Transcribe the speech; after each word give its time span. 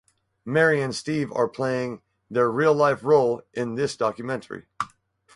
Mary 0.45 0.81
and 0.81 0.95
Steve 0.95 1.31
are 1.33 1.47
playing 1.47 2.01
their 2.27 2.49
real 2.49 2.73
life 2.73 3.03
role 3.03 3.43
in 3.53 3.75
this 3.75 3.95
documentary. 3.95 4.65